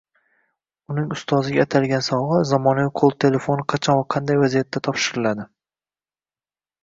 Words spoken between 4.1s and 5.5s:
qanday vaziyatda topshiriladi?